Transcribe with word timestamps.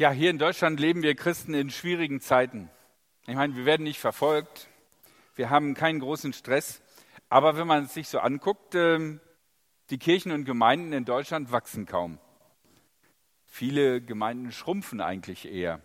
Ja, 0.00 0.12
hier 0.12 0.30
in 0.30 0.38
Deutschland 0.38 0.80
leben 0.80 1.02
wir 1.02 1.14
Christen 1.14 1.52
in 1.52 1.68
schwierigen 1.68 2.22
Zeiten. 2.22 2.70
Ich 3.26 3.34
meine, 3.34 3.54
wir 3.54 3.66
werden 3.66 3.82
nicht 3.82 4.00
verfolgt, 4.00 4.66
wir 5.34 5.50
haben 5.50 5.74
keinen 5.74 6.00
großen 6.00 6.32
Stress, 6.32 6.80
aber 7.28 7.58
wenn 7.58 7.66
man 7.66 7.84
es 7.84 7.92
sich 7.92 8.08
so 8.08 8.18
anguckt, 8.18 8.74
ähm, 8.74 9.20
die 9.90 9.98
Kirchen 9.98 10.32
und 10.32 10.46
Gemeinden 10.46 10.94
in 10.94 11.04
Deutschland 11.04 11.52
wachsen 11.52 11.84
kaum. 11.84 12.18
Viele 13.44 14.00
Gemeinden 14.00 14.52
schrumpfen 14.52 15.02
eigentlich 15.02 15.46
eher. 15.46 15.82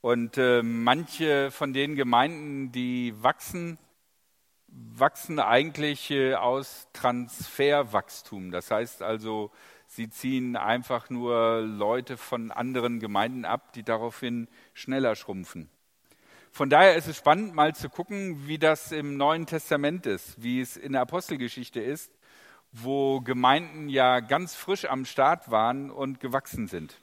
Und 0.00 0.38
äh, 0.38 0.62
manche 0.62 1.50
von 1.50 1.74
den 1.74 1.96
Gemeinden, 1.96 2.72
die 2.72 3.12
wachsen, 3.22 3.76
wachsen 4.68 5.38
eigentlich 5.38 6.10
äh, 6.10 6.34
aus 6.34 6.88
Transferwachstum. 6.94 8.52
Das 8.52 8.70
heißt 8.70 9.02
also, 9.02 9.52
Sie 9.90 10.10
ziehen 10.10 10.54
einfach 10.54 11.08
nur 11.08 11.62
Leute 11.62 12.18
von 12.18 12.50
anderen 12.50 13.00
Gemeinden 13.00 13.46
ab, 13.46 13.72
die 13.72 13.82
daraufhin 13.82 14.46
schneller 14.74 15.16
schrumpfen. 15.16 15.70
Von 16.52 16.68
daher 16.68 16.94
ist 16.94 17.08
es 17.08 17.16
spannend, 17.16 17.54
mal 17.54 17.74
zu 17.74 17.88
gucken, 17.88 18.46
wie 18.46 18.58
das 18.58 18.92
im 18.92 19.16
Neuen 19.16 19.46
Testament 19.46 20.04
ist, 20.04 20.42
wie 20.42 20.60
es 20.60 20.76
in 20.76 20.92
der 20.92 21.00
Apostelgeschichte 21.00 21.80
ist, 21.80 22.12
wo 22.70 23.22
Gemeinden 23.22 23.88
ja 23.88 24.20
ganz 24.20 24.54
frisch 24.54 24.84
am 24.84 25.06
Start 25.06 25.50
waren 25.50 25.90
und 25.90 26.20
gewachsen 26.20 26.68
sind. 26.68 27.00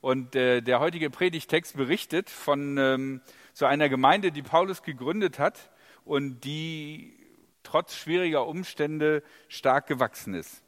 Und 0.00 0.36
äh, 0.36 0.60
der 0.60 0.78
heutige 0.78 1.10
Predigtext 1.10 1.76
berichtet 1.76 2.30
von 2.30 2.78
ähm, 2.78 3.20
so 3.52 3.66
einer 3.66 3.88
Gemeinde, 3.88 4.30
die 4.30 4.42
Paulus 4.42 4.84
gegründet 4.84 5.40
hat 5.40 5.72
und 6.04 6.44
die 6.44 7.18
trotz 7.64 7.96
schwieriger 7.96 8.46
Umstände 8.46 9.24
stark 9.48 9.88
gewachsen 9.88 10.34
ist 10.34 10.62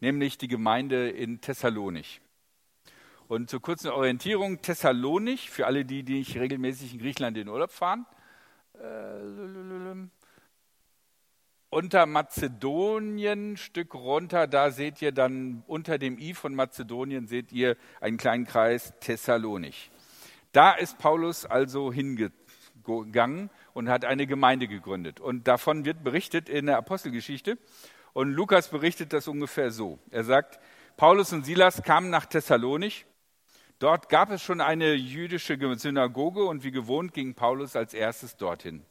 nämlich 0.00 0.38
die 0.38 0.48
Gemeinde 0.48 1.08
in 1.10 1.40
Thessalonich. 1.40 2.20
Und 3.28 3.50
zur 3.50 3.60
kurzen 3.60 3.90
Orientierung, 3.90 4.62
Thessalonich, 4.62 5.50
für 5.50 5.66
alle 5.66 5.84
die, 5.84 6.04
die 6.04 6.18
nicht 6.18 6.36
regelmäßig 6.36 6.94
in 6.94 7.00
Griechenland 7.00 7.36
in 7.36 7.48
Urlaub 7.48 7.72
fahren, 7.72 8.06
äh, 8.74 10.06
unter 11.70 12.06
Mazedonien, 12.06 13.56
Stück 13.56 13.94
runter, 13.94 14.46
da 14.46 14.70
seht 14.70 15.02
ihr 15.02 15.12
dann 15.12 15.64
unter 15.66 15.98
dem 15.98 16.18
I 16.18 16.34
von 16.34 16.54
Mazedonien, 16.54 17.26
seht 17.26 17.52
ihr 17.52 17.76
einen 18.00 18.16
kleinen 18.16 18.46
Kreis 18.46 18.94
Thessalonich. 19.00 19.90
Da 20.52 20.72
ist 20.72 20.96
Paulus 20.98 21.44
also 21.44 21.92
hingegangen 21.92 23.50
und 23.74 23.88
hat 23.88 24.04
eine 24.04 24.26
Gemeinde 24.26 24.68
gegründet. 24.68 25.20
Und 25.20 25.48
davon 25.48 25.84
wird 25.84 26.02
berichtet 26.04 26.48
in 26.48 26.66
der 26.66 26.78
Apostelgeschichte. 26.78 27.58
Und 28.16 28.32
Lukas 28.32 28.68
berichtet 28.68 29.12
das 29.12 29.28
ungefähr 29.28 29.70
so. 29.70 29.98
Er 30.10 30.24
sagt, 30.24 30.58
Paulus 30.96 31.34
und 31.34 31.44
Silas 31.44 31.82
kamen 31.82 32.08
nach 32.08 32.24
Thessalonich. 32.24 33.04
Dort 33.78 34.08
gab 34.08 34.30
es 34.30 34.42
schon 34.42 34.62
eine 34.62 34.94
jüdische 34.94 35.58
Synagoge 35.76 36.46
und 36.46 36.64
wie 36.64 36.70
gewohnt 36.70 37.12
ging 37.12 37.34
Paulus 37.34 37.76
als 37.76 37.92
erstes 37.92 38.38
dorthin. 38.38 38.86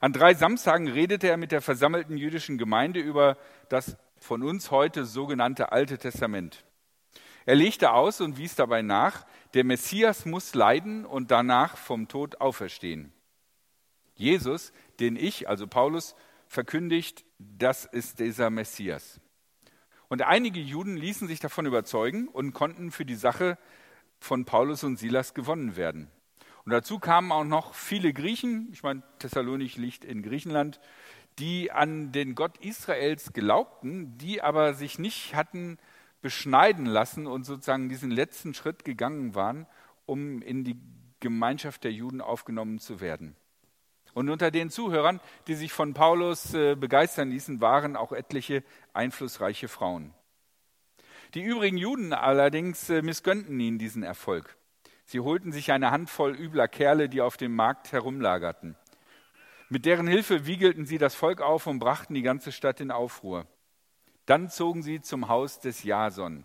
An 0.00 0.12
drei 0.12 0.34
Samstagen 0.34 0.86
redete 0.86 1.30
er 1.30 1.38
mit 1.38 1.50
der 1.50 1.62
versammelten 1.62 2.18
jüdischen 2.18 2.58
Gemeinde 2.58 3.00
über 3.00 3.38
das 3.70 3.96
von 4.18 4.42
uns 4.42 4.70
heute 4.70 5.06
sogenannte 5.06 5.72
Alte 5.72 5.96
Testament. 5.96 6.62
Er 7.46 7.54
legte 7.54 7.92
aus 7.92 8.20
und 8.20 8.36
wies 8.36 8.54
dabei 8.54 8.82
nach, 8.82 9.24
der 9.54 9.64
Messias 9.64 10.26
muss 10.26 10.54
leiden 10.54 11.06
und 11.06 11.30
danach 11.30 11.78
vom 11.78 12.06
Tod 12.06 12.42
auferstehen. 12.42 13.14
Jesus, 14.14 14.74
den 15.00 15.16
ich, 15.16 15.48
also 15.48 15.66
Paulus, 15.66 16.14
verkündigt, 16.48 17.24
das 17.58 17.84
ist 17.84 18.20
dieser 18.20 18.50
Messias. 18.50 19.20
Und 20.08 20.22
einige 20.22 20.60
Juden 20.60 20.96
ließen 20.96 21.26
sich 21.26 21.40
davon 21.40 21.66
überzeugen 21.66 22.28
und 22.28 22.52
konnten 22.52 22.90
für 22.90 23.04
die 23.04 23.14
Sache 23.14 23.58
von 24.20 24.44
Paulus 24.44 24.84
und 24.84 24.98
Silas 24.98 25.34
gewonnen 25.34 25.76
werden. 25.76 26.10
Und 26.64 26.72
dazu 26.72 26.98
kamen 26.98 27.32
auch 27.32 27.44
noch 27.44 27.74
viele 27.74 28.12
Griechen, 28.12 28.68
ich 28.72 28.82
meine, 28.82 29.02
Thessalonich 29.18 29.76
liegt 29.76 30.04
in 30.04 30.22
Griechenland, 30.22 30.80
die 31.38 31.72
an 31.72 32.12
den 32.12 32.34
Gott 32.34 32.58
Israels 32.58 33.32
glaubten, 33.32 34.16
die 34.18 34.42
aber 34.42 34.74
sich 34.74 34.98
nicht 34.98 35.34
hatten 35.34 35.78
beschneiden 36.20 36.86
lassen 36.86 37.26
und 37.26 37.44
sozusagen 37.44 37.88
diesen 37.88 38.10
letzten 38.10 38.54
Schritt 38.54 38.84
gegangen 38.84 39.34
waren, 39.34 39.66
um 40.06 40.40
in 40.42 40.62
die 40.62 40.78
Gemeinschaft 41.20 41.84
der 41.84 41.92
Juden 41.92 42.20
aufgenommen 42.20 42.78
zu 42.78 43.00
werden. 43.00 43.34
Und 44.14 44.28
unter 44.28 44.50
den 44.50 44.70
Zuhörern, 44.70 45.20
die 45.46 45.54
sich 45.54 45.72
von 45.72 45.94
Paulus 45.94 46.52
äh, 46.54 46.74
begeistern 46.74 47.30
ließen, 47.30 47.60
waren 47.60 47.96
auch 47.96 48.12
etliche 48.12 48.62
einflussreiche 48.92 49.68
Frauen. 49.68 50.12
Die 51.34 51.42
übrigen 51.42 51.78
Juden 51.78 52.12
allerdings 52.12 52.90
äh, 52.90 53.00
missgönnten 53.00 53.58
ihnen 53.58 53.78
diesen 53.78 54.02
Erfolg. 54.02 54.56
Sie 55.04 55.20
holten 55.20 55.50
sich 55.50 55.72
eine 55.72 55.90
Handvoll 55.90 56.34
übler 56.34 56.68
Kerle, 56.68 57.08
die 57.08 57.22
auf 57.22 57.36
dem 57.36 57.54
Markt 57.54 57.92
herumlagerten. 57.92 58.76
Mit 59.70 59.86
deren 59.86 60.06
Hilfe 60.06 60.44
wiegelten 60.46 60.84
sie 60.84 60.98
das 60.98 61.14
Volk 61.14 61.40
auf 61.40 61.66
und 61.66 61.78
brachten 61.78 62.12
die 62.12 62.22
ganze 62.22 62.52
Stadt 62.52 62.80
in 62.80 62.90
Aufruhr. 62.90 63.46
Dann 64.26 64.50
zogen 64.50 64.82
sie 64.82 65.00
zum 65.00 65.28
Haus 65.28 65.60
des 65.60 65.82
Jason. 65.82 66.44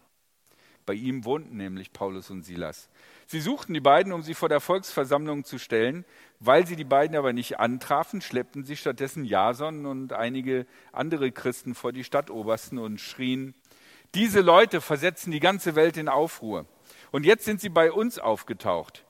Bei 0.88 0.94
ihm 0.94 1.26
wohnten 1.26 1.58
nämlich 1.58 1.92
Paulus 1.92 2.32
und 2.32 2.44
Silas. 2.44 2.90
Sie 3.26 3.42
suchten 3.42 3.74
die 3.74 3.82
beiden, 3.82 4.14
um 4.14 4.24
sie 4.24 4.34
vor 4.34 4.48
der 4.48 4.62
Volksversammlung 4.62 5.44
zu 5.44 5.60
stellen. 5.60 6.06
Weil 6.40 6.66
sie 6.66 6.78
die 6.78 6.86
beiden 6.86 7.18
aber 7.18 7.34
nicht 7.34 7.60
antrafen, 7.60 8.22
schleppten 8.22 8.64
sie 8.64 8.78
stattdessen 8.78 9.26
Jason 9.26 9.86
und 9.86 10.14
einige 10.14 10.66
andere 10.94 11.34
Christen 11.34 11.76
vor 11.76 11.92
die 11.92 12.06
Stadtobersten 12.06 12.80
und 12.80 13.02
schrien, 13.02 13.54
diese 14.16 14.40
Leute 14.40 14.80
versetzen 14.80 15.32
die 15.32 15.42
ganze 15.42 15.76
Welt 15.76 15.98
in 15.98 16.08
Aufruhr. 16.08 16.66
Und 17.12 17.26
jetzt 17.26 17.44
sind 17.44 17.60
sie 17.60 17.68
bei 17.68 17.92
uns 17.92 18.18
aufgetaucht. 18.18 19.04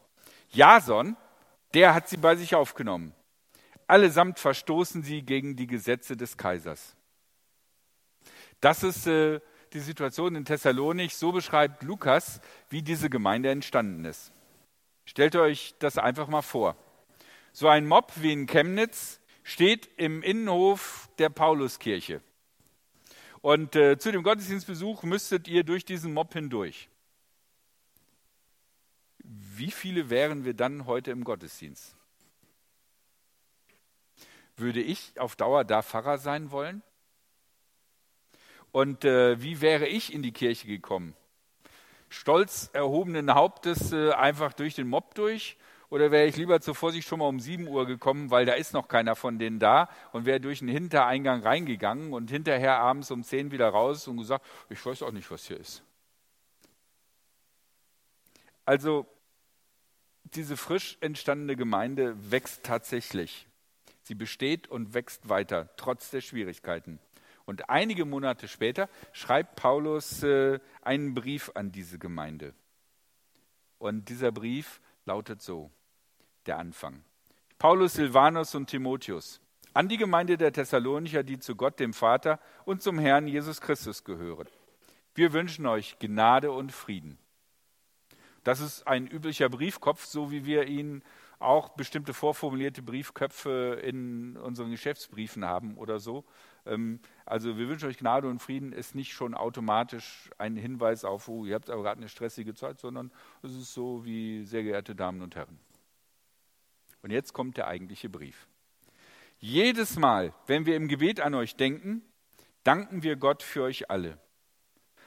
Jason, 0.49 1.15
der 1.75 1.93
hat 1.93 2.09
sie 2.09 2.17
bei 2.17 2.35
sich 2.35 2.55
aufgenommen. 2.55 3.13
Allesamt 3.85 4.39
verstoßen 4.39 5.03
sie 5.03 5.21
gegen 5.21 5.55
die 5.55 5.67
Gesetze 5.67 6.17
des 6.17 6.37
Kaisers. 6.37 6.95
Das 8.61 8.81
ist 8.81 9.05
äh, 9.05 9.41
die 9.73 9.79
Situation 9.79 10.35
in 10.35 10.45
Thessalonich, 10.45 11.15
so 11.15 11.31
beschreibt 11.31 11.83
Lukas, 11.83 12.41
wie 12.69 12.81
diese 12.81 13.09
Gemeinde 13.09 13.49
entstanden 13.49 14.05
ist. 14.05 14.31
Stellt 15.05 15.35
euch 15.35 15.75
das 15.79 15.97
einfach 15.97 16.27
mal 16.27 16.41
vor. 16.41 16.75
So 17.53 17.67
ein 17.67 17.87
Mob 17.87 18.11
wie 18.17 18.33
in 18.33 18.45
Chemnitz 18.45 19.19
steht 19.43 19.89
im 19.97 20.21
Innenhof 20.21 21.09
der 21.17 21.29
Pauluskirche. 21.29 22.21
Und 23.41 23.75
äh, 23.75 23.97
zu 23.97 24.11
dem 24.11 24.23
Gottesdienstbesuch 24.23 25.03
müsstet 25.03 25.47
ihr 25.47 25.63
durch 25.63 25.85
diesen 25.85 26.13
Mob 26.13 26.33
hindurch. 26.33 26.89
Wie 29.19 29.71
viele 29.71 30.09
wären 30.09 30.45
wir 30.45 30.53
dann 30.53 30.85
heute 30.85 31.11
im 31.11 31.23
Gottesdienst? 31.23 31.95
Würde 34.55 34.81
ich 34.81 35.19
auf 35.19 35.35
Dauer 35.35 35.63
da 35.63 35.81
Pfarrer 35.81 36.17
sein 36.17 36.51
wollen? 36.51 36.81
Und 38.77 39.05
äh, 39.05 39.41
wie 39.41 39.59
wäre 39.59 39.87
ich 39.87 40.13
in 40.13 40.21
die 40.21 40.31
Kirche 40.31 40.67
gekommen? 40.67 41.15
Stolz 42.09 42.69
erhobenen 42.73 43.33
Hauptes 43.33 43.91
äh, 43.91 44.11
einfach 44.11 44.53
durch 44.53 44.75
den 44.75 44.87
Mob 44.87 45.15
durch? 45.15 45.57
Oder 45.89 46.11
wäre 46.11 46.27
ich 46.27 46.37
lieber 46.37 46.61
zur 46.61 46.75
Vorsicht 46.75 47.07
schon 47.07 47.17
mal 47.17 47.27
um 47.27 47.39
7 47.39 47.67
Uhr 47.67 47.87
gekommen, 47.87 48.29
weil 48.29 48.45
da 48.45 48.53
ist 48.53 48.73
noch 48.73 48.87
keiner 48.87 49.15
von 49.15 49.39
denen 49.39 49.57
da 49.57 49.89
und 50.11 50.27
wäre 50.27 50.39
durch 50.39 50.59
den 50.59 50.67
Hintereingang 50.67 51.41
reingegangen 51.41 52.13
und 52.13 52.29
hinterher 52.29 52.77
abends 52.77 53.09
um 53.09 53.23
10 53.23 53.49
wieder 53.49 53.67
raus 53.67 54.07
und 54.07 54.17
gesagt, 54.17 54.45
ich 54.69 54.85
weiß 54.85 55.01
auch 55.01 55.11
nicht, 55.11 55.31
was 55.31 55.47
hier 55.47 55.59
ist. 55.59 55.81
Also 58.63 59.07
diese 60.23 60.55
frisch 60.55 60.99
entstandene 61.01 61.55
Gemeinde 61.55 62.15
wächst 62.29 62.63
tatsächlich. 62.63 63.47
Sie 64.03 64.13
besteht 64.13 64.67
und 64.67 64.93
wächst 64.93 65.29
weiter, 65.29 65.75
trotz 65.77 66.11
der 66.11 66.21
Schwierigkeiten. 66.21 66.99
Und 67.47 67.69
einige 67.69 68.03
Monate 68.03 68.49
später 68.49 68.89
schreibt 69.13 69.55
Paulus 69.55 70.21
äh, 70.21 70.59
einen 70.81 71.13
Brief 71.13 71.49
an 71.55 71.71
diese 71.71 71.97
Gemeinde. 71.97 72.53
Und 73.77 74.09
dieser 74.09 74.33
Brief 74.33 74.81
lautet 75.05 75.41
so, 75.41 75.71
der 76.45 76.59
Anfang. 76.59 77.05
Paulus, 77.57 77.93
Silvanus 77.93 78.53
und 78.53 78.67
Timotheus, 78.67 79.39
an 79.73 79.87
die 79.87 79.95
Gemeinde 79.95 80.37
der 80.37 80.51
Thessalonicher, 80.51 81.23
die 81.23 81.39
zu 81.39 81.55
Gott, 81.55 81.79
dem 81.79 81.93
Vater 81.93 82.41
und 82.65 82.81
zum 82.81 82.99
Herrn 82.99 83.27
Jesus 83.27 83.61
Christus 83.61 84.03
gehören. 84.03 84.49
Wir 85.15 85.31
wünschen 85.31 85.65
euch 85.67 85.97
Gnade 85.99 86.51
und 86.51 86.73
Frieden. 86.73 87.17
Das 88.43 88.59
ist 88.59 88.85
ein 88.85 89.07
üblicher 89.07 89.47
Briefkopf, 89.47 90.03
so 90.03 90.31
wie 90.31 90.45
wir 90.45 90.67
ihn 90.67 91.01
auch 91.39 91.69
bestimmte 91.69 92.13
vorformulierte 92.13 92.81
Briefköpfe 92.81 93.79
in 93.83 94.37
unseren 94.37 94.71
Geschäftsbriefen 94.71 95.45
haben 95.45 95.77
oder 95.77 95.99
so. 95.99 96.25
Ähm, 96.67 96.99
also 97.25 97.57
wir 97.57 97.67
wünschen 97.67 97.89
euch 97.89 97.97
Gnade 97.97 98.27
und 98.27 98.39
Frieden 98.39 98.71
ist 98.71 98.95
nicht 98.95 99.13
schon 99.13 99.33
automatisch 99.33 100.29
ein 100.37 100.55
Hinweis 100.55 101.03
auf, 101.03 101.27
oh, 101.27 101.45
ihr 101.45 101.55
habt 101.55 101.69
aber 101.69 101.83
gerade 101.83 101.99
eine 101.99 102.09
stressige 102.09 102.53
Zeit, 102.53 102.79
sondern 102.79 103.11
es 103.41 103.51
ist 103.51 103.73
so 103.73 104.05
wie, 104.05 104.43
sehr 104.43 104.63
geehrte 104.63 104.95
Damen 104.95 105.21
und 105.21 105.35
Herren. 105.35 105.59
Und 107.01 107.11
jetzt 107.11 107.33
kommt 107.33 107.57
der 107.57 107.67
eigentliche 107.67 108.09
Brief. 108.09 108.47
Jedes 109.39 109.97
Mal, 109.97 110.33
wenn 110.47 110.65
wir 110.65 110.75
im 110.75 110.87
Gebet 110.87 111.21
an 111.21 111.35
euch 111.35 111.55
denken, 111.55 112.01
danken 112.63 113.03
wir 113.03 113.15
Gott 113.15 113.43
für 113.43 113.63
euch 113.63 113.89
alle. 113.91 114.17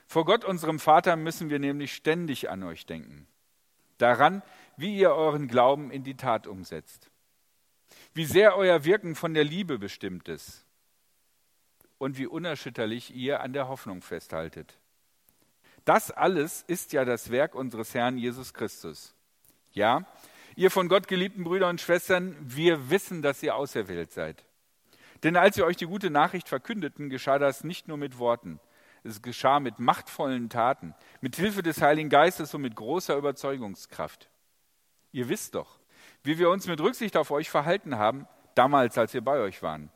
Vor 0.06 0.24
Gott, 0.24 0.44
unserem 0.44 0.78
Vater, 0.78 1.16
müssen 1.16 1.50
wir 1.50 1.58
nämlich 1.58 1.92
ständig 1.92 2.50
an 2.50 2.62
euch 2.62 2.86
denken. 2.86 3.26
daran, 3.98 4.42
wie 4.78 4.96
ihr 4.96 5.12
euren 5.12 5.46
Glauben 5.46 5.90
in 5.90 6.04
die 6.04 6.16
Tat 6.16 6.46
umsetzt, 6.46 7.10
wie 8.14 8.24
sehr 8.24 8.56
euer 8.56 8.84
Wirken 8.84 9.14
von 9.14 9.34
der 9.34 9.44
Liebe 9.44 9.78
bestimmt 9.78 10.26
ist 10.26 10.64
und 12.00 12.16
wie 12.16 12.26
unerschütterlich 12.26 13.14
ihr 13.14 13.40
an 13.42 13.52
der 13.52 13.68
Hoffnung 13.68 14.00
festhaltet. 14.00 14.78
Das 15.84 16.10
alles 16.10 16.64
ist 16.66 16.94
ja 16.94 17.04
das 17.04 17.30
Werk 17.30 17.54
unseres 17.54 17.94
Herrn 17.94 18.16
Jesus 18.16 18.54
Christus. 18.54 19.14
Ja, 19.72 20.06
ihr 20.56 20.70
von 20.70 20.88
Gott 20.88 21.08
geliebten 21.08 21.44
Brüder 21.44 21.68
und 21.68 21.78
Schwestern, 21.78 22.34
wir 22.40 22.88
wissen, 22.88 23.20
dass 23.20 23.42
ihr 23.42 23.54
auserwählt 23.54 24.12
seid. 24.12 24.42
Denn 25.24 25.36
als 25.36 25.58
wir 25.58 25.66
euch 25.66 25.76
die 25.76 25.86
gute 25.86 26.08
Nachricht 26.08 26.48
verkündeten, 26.48 27.10
geschah 27.10 27.38
das 27.38 27.64
nicht 27.64 27.86
nur 27.86 27.98
mit 27.98 28.18
Worten, 28.18 28.60
es 29.04 29.20
geschah 29.20 29.60
mit 29.60 29.78
machtvollen 29.78 30.48
Taten, 30.48 30.94
mit 31.20 31.36
Hilfe 31.36 31.62
des 31.62 31.82
Heiligen 31.82 32.08
Geistes 32.08 32.54
und 32.54 32.62
mit 32.62 32.76
großer 32.76 33.14
Überzeugungskraft. 33.14 34.30
Ihr 35.12 35.28
wisst 35.28 35.54
doch, 35.54 35.78
wie 36.22 36.38
wir 36.38 36.48
uns 36.48 36.66
mit 36.66 36.80
Rücksicht 36.80 37.18
auf 37.18 37.30
euch 37.30 37.50
verhalten 37.50 37.98
haben, 37.98 38.26
damals, 38.54 38.96
als 38.96 39.12
wir 39.12 39.20
bei 39.20 39.38
euch 39.38 39.62
waren. 39.62 39.90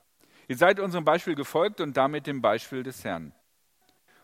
Ihr 0.49 0.57
seid 0.57 0.81
unserem 0.81 1.05
Beispiel 1.05 1.35
gefolgt 1.35 1.81
und 1.81 1.97
damit 1.97 2.27
dem 2.27 2.43
Beispiel 2.43 2.83
des 2.83 3.05
Herrn. 3.05 3.33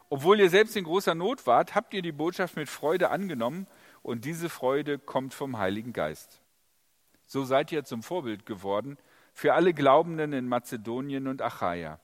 Obwohl 0.09 0.41
ihr 0.41 0.51
selbst 0.51 0.77
in 0.77 0.85
großer 0.85 1.15
Not 1.15 1.47
wart, 1.47 1.75
habt 1.75 1.95
ihr 1.95 2.03
die 2.03 2.13
Botschaft 2.13 2.57
mit 2.57 2.69
Freude 2.69 3.11
angenommen 3.11 3.67
und 4.03 4.25
diese 4.25 4.49
Freude 4.49 4.99
kommt 4.99 5.35
vom 5.35 5.59
Heiligen 5.59 5.93
Geist. 5.93 6.41
So 7.27 7.45
seid 7.45 7.71
ihr 7.71 7.85
zum 7.85 8.03
Vorbild 8.03 8.45
geworden 8.45 8.99
für 9.33 9.55
alle 9.55 9.73
Glaubenden 9.73 10.33
in 10.33 10.49
Mazedonien 10.49 11.29
und 11.29 11.43
Achaia. 11.43 12.01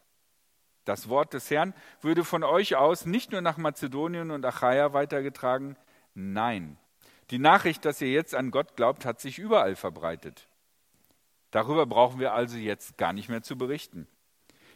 Das 0.84 1.08
Wort 1.08 1.34
des 1.34 1.50
Herrn 1.50 1.74
würde 2.00 2.24
von 2.24 2.44
euch 2.44 2.76
aus 2.76 3.06
nicht 3.06 3.32
nur 3.32 3.40
nach 3.40 3.56
Mazedonien 3.56 4.30
und 4.30 4.44
Achaia 4.44 4.92
weitergetragen, 4.92 5.76
nein, 6.14 6.78
die 7.30 7.40
Nachricht, 7.40 7.84
dass 7.84 8.00
ihr 8.00 8.12
jetzt 8.12 8.36
an 8.36 8.52
Gott 8.52 8.76
glaubt, 8.76 9.04
hat 9.04 9.20
sich 9.20 9.38
überall 9.40 9.74
verbreitet. 9.74 10.46
Darüber 11.50 11.86
brauchen 11.86 12.20
wir 12.20 12.32
also 12.32 12.56
jetzt 12.56 12.98
gar 12.98 13.12
nicht 13.12 13.28
mehr 13.28 13.42
zu 13.42 13.56
berichten. 13.56 14.06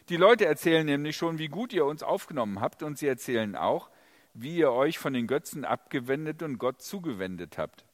Die 0.09 0.17
Leute 0.17 0.45
erzählen 0.45 0.85
nämlich 0.85 1.15
schon, 1.15 1.37
wie 1.37 1.47
gut 1.47 1.73
ihr 1.73 1.85
uns 1.85 2.03
aufgenommen 2.03 2.59
habt, 2.59 2.83
und 2.83 2.97
sie 2.97 3.07
erzählen 3.07 3.55
auch, 3.55 3.89
wie 4.33 4.57
ihr 4.57 4.71
euch 4.71 4.97
von 4.97 5.13
den 5.13 5.27
Götzen 5.27 5.65
abgewendet 5.65 6.41
und 6.41 6.57
Gott 6.57 6.81
zugewendet 6.81 7.57
habt. 7.57 7.85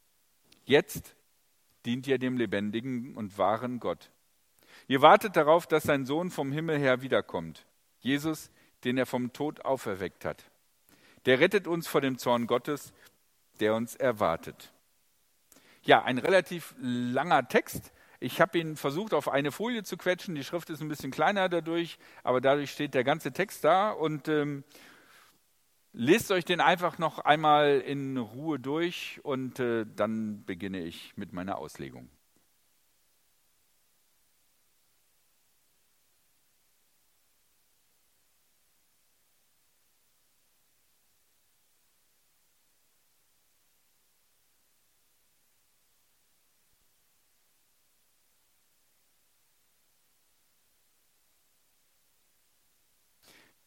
Jetzt 0.66 1.16
dient 1.86 2.08
ihr 2.08 2.20
dem 2.20 2.38
lebendigen 2.38 3.16
und 3.16 3.38
wahren 3.38 3.80
Gott. 3.80 4.12
Ihr 4.88 5.02
wartet 5.02 5.36
darauf, 5.36 5.68
dass 5.68 5.84
sein 5.84 6.06
Sohn 6.06 6.30
vom 6.30 6.52
Himmel 6.52 6.78
her 6.78 7.02
wiederkommt. 7.02 7.66
Jesus, 8.00 8.52
den 8.84 8.98
er 8.98 9.06
vom 9.06 9.34
Tod 9.34 9.66
auferweckt 9.66 10.24
hat. 10.26 10.46
Der 11.26 11.40
rettet 11.40 11.68
uns 11.68 11.88
vor 11.88 12.02
dem 12.02 12.18
Zorn 12.18 12.48
Gottes, 12.48 12.94
der 13.60 13.74
uns 13.76 13.96
erwartet. 13.96 14.72
Ja, 15.84 16.04
ein 16.04 16.18
relativ 16.18 16.76
langer 16.80 17.48
Text. 17.48 17.92
Ich 18.20 18.42
habe 18.42 18.58
ihn 18.58 18.76
versucht, 18.76 19.14
auf 19.14 19.30
eine 19.30 19.52
Folie 19.52 19.84
zu 19.84 19.96
quetschen. 19.96 20.34
Die 20.34 20.44
Schrift 20.44 20.70
ist 20.70 20.82
ein 20.82 20.88
bisschen 20.88 21.12
kleiner 21.12 21.50
dadurch, 21.50 22.00
aber 22.24 22.42
dadurch 22.42 22.72
steht 22.72 22.94
der 22.94 23.04
ganze 23.04 23.32
Text 23.32 23.64
da. 23.64 23.92
Und 23.92 24.28
ähm, 24.28 24.64
lest 25.94 26.32
euch 26.32 26.44
den 26.44 26.60
einfach 26.60 26.98
noch 26.98 27.20
einmal 27.20 27.80
in 27.80 28.18
Ruhe 28.18 28.60
durch 28.60 29.20
und 29.24 29.60
äh, 29.60 29.86
dann 29.96 30.46
beginne 30.46 30.84
ich 30.84 31.16
mit 31.16 31.32
meiner 31.32 31.58
Auslegung. 31.58 32.10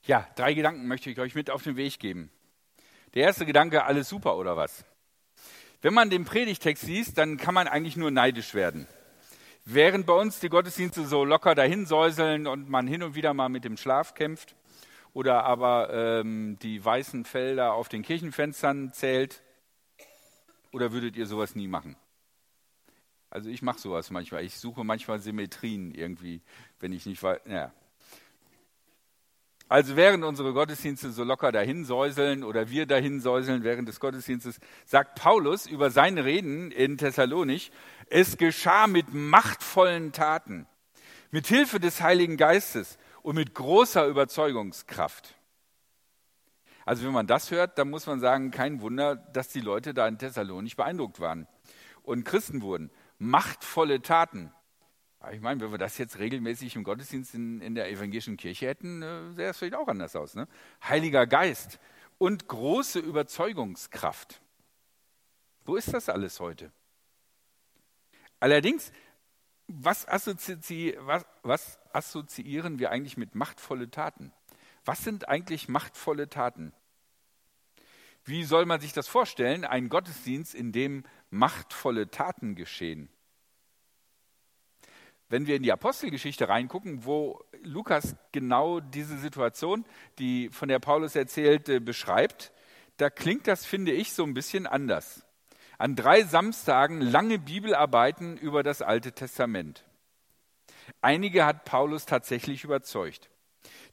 Ja, 0.03 0.27
drei 0.37 0.55
Gedanken 0.55 0.87
möchte 0.87 1.11
ich 1.11 1.19
euch 1.19 1.35
mit 1.35 1.51
auf 1.51 1.63
den 1.63 1.77
Weg 1.77 1.99
geben. 1.99 2.31
Der 3.15 3.25
erste 3.25 3.45
Gedanke, 3.45 3.85
alles 3.85 4.09
super 4.09 4.37
oder 4.37 4.57
was? 4.57 4.85
Wenn 5.83 5.95
man 5.95 6.11
den 6.11 6.25
Predigtext 6.25 6.85
liest, 6.85 7.19
dann 7.19 7.37
kann 7.37 7.55
man 7.55 7.69
eigentlich 7.69 7.97
nur 7.97 8.11
neidisch 8.11 8.55
werden. 8.55 8.87
Während 9.65 10.07
bei 10.07 10.15
uns 10.15 10.41
die 10.41 10.49
Gottesdienste 10.49 11.07
so 11.07 11.25
locker 11.25 11.55
dahinsäuseln 11.55 12.47
und 12.47 12.69
man 12.69 12.87
hin 12.87 13.03
und 13.03 13.15
wieder 13.15 13.35
mal 13.35 13.49
mit 13.49 13.65
dem 13.65 13.77
Schlaf 13.77 14.15
kämpft 14.15 14.57
oder 15.13 15.45
aber 15.45 15.93
ähm, 15.93 16.59
die 16.63 16.83
weißen 16.85 17.25
Felder 17.25 17.75
auf 17.75 17.89
den 17.89 18.03
Kirchenfenstern 18.03 18.93
zählt, 18.93 19.43
oder 20.73 20.93
würdet 20.93 21.17
ihr 21.17 21.27
sowas 21.27 21.55
nie 21.55 21.67
machen? 21.67 21.97
Also 23.29 23.49
ich 23.49 23.63
mache 23.63 23.79
sowas 23.79 24.11
manchmal. 24.11 24.45
Ich 24.45 24.57
suche 24.57 24.85
manchmal 24.85 25.21
Symmetrien 25.21 25.93
irgendwie, 25.93 26.43
wenn 26.79 26.93
ich 26.93 27.07
nicht 27.07 27.23
weiß. 27.23 27.41
Ja. 27.47 27.73
Also 29.71 29.95
während 29.95 30.25
unsere 30.25 30.53
Gottesdienste 30.53 31.13
so 31.13 31.23
locker 31.23 31.53
dahinsäuseln 31.53 32.43
oder 32.43 32.71
wir 32.71 32.87
dahinsäuseln 32.87 33.63
während 33.63 33.89
des 33.89 34.01
Gottesdienstes, 34.01 34.59
sagt 34.85 35.21
Paulus 35.21 35.67
über 35.67 35.91
seine 35.91 36.25
Reden 36.25 36.73
in 36.73 36.99
Thessalonich, 36.99 37.71
es 38.09 38.37
geschah 38.37 38.89
mit 38.89 39.15
machtvollen 39.15 40.11
Taten, 40.11 40.67
mit 41.31 41.47
Hilfe 41.47 41.79
des 41.79 42.01
Heiligen 42.01 42.37
Geistes 42.37 42.99
und 43.23 43.37
mit 43.37 43.55
großer 43.55 44.09
Überzeugungskraft. 44.09 45.37
Also 46.85 47.07
wenn 47.07 47.13
man 47.13 47.29
das 47.29 47.53
hört, 47.53 47.79
dann 47.79 47.91
muss 47.91 48.07
man 48.07 48.19
sagen, 48.19 48.51
kein 48.51 48.81
Wunder, 48.81 49.15
dass 49.15 49.51
die 49.51 49.61
Leute 49.61 49.95
da 49.95 50.09
in 50.09 50.19
Thessalonich 50.19 50.75
beeindruckt 50.75 51.21
waren 51.21 51.47
und 52.03 52.25
Christen 52.25 52.63
wurden. 52.63 52.91
Machtvolle 53.21 54.03
Taten. 54.03 54.53
Ich 55.33 55.41
meine, 55.41 55.61
wenn 55.61 55.71
wir 55.71 55.79
das 55.79 55.99
jetzt 55.99 56.19
regelmäßig 56.19 56.77
im 56.77 56.85
Gottesdienst 56.85 57.35
in, 57.35 57.61
in 57.61 57.75
der 57.75 57.91
evangelischen 57.91 58.39
Kirche 58.39 58.67
hätten, 58.67 59.03
äh, 59.03 59.33
sähe 59.33 59.51
es 59.51 59.59
vielleicht 59.59 59.75
auch 59.75 59.89
anders 59.89 60.17
aus. 60.17 60.35
Ne? 60.35 60.49
Heiliger 60.83 61.27
Geist 61.27 61.79
und 62.17 62.49
große 62.49 62.99
Überzeugungskraft. 62.99 64.41
Wo 65.67 65.77
ist 65.77 65.93
das 65.93 66.09
alles 66.09 66.41
heute? 66.41 66.73
Allerdings, 68.41 68.93
was, 69.67 70.09
assozi 70.09 70.97
was, 71.01 71.27
was 71.43 71.79
assoziieren 71.93 72.79
wir 72.79 72.91
eigentlich 72.91 73.19
mit 73.19 73.35
machtvolle 73.35 73.91
Taten? 73.91 74.33
Was 74.87 75.05
sind 75.05 75.29
eigentlich 75.29 75.69
machtvolle 75.69 76.31
Taten? 76.31 76.73
Wie 78.25 78.45
soll 78.45 78.65
man 78.65 78.81
sich 78.81 78.95
das 78.95 79.07
vorstellen? 79.07 79.67
Ein 79.67 79.91
Gottesdienst, 79.91 80.55
in 80.55 80.73
dem 80.73 81.05
machtvolle 81.29 82.11
Taten 82.11 82.55
geschehen 82.55 83.11
wenn 85.31 85.47
wir 85.47 85.57
in 85.57 85.63
die 85.63 85.73
Apostelgeschichte 85.73 86.49
reingucken, 86.49 87.05
wo 87.05 87.43
Lukas 87.63 88.17
genau 88.33 88.81
diese 88.81 89.17
Situation, 89.17 89.87
die 90.19 90.51
von 90.51 90.69
der 90.69 90.81
Paulus 90.81 91.15
erzählte, 91.17 91.81
beschreibt, 91.81 92.53
da 92.97 93.09
klingt 93.09 93.47
das, 93.47 93.65
finde 93.65 93.93
ich, 93.93 94.13
so 94.13 94.25
ein 94.25 94.35
bisschen 94.35 94.67
anders. 94.67 95.25
An 95.79 95.97
drei 95.97 96.25
Samstagen 96.25 97.01
lange 97.01 97.39
Bibelarbeiten 97.39 98.37
über 98.37 98.63
das 98.63 98.83
Alte 98.83 99.13
Testament. 99.13 99.85
Einige 101.01 101.47
hat 101.47 101.65
Paulus 101.65 102.05
tatsächlich 102.05 102.65
überzeugt. 102.65 103.30